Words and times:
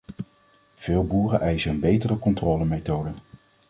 Veel 0.75 1.05
boeren 1.07 1.41
eisen 1.41 1.71
een 1.71 1.79
betere 1.79 2.17
controlemethode. 2.17 3.11